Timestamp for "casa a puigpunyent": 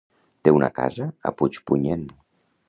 0.79-2.09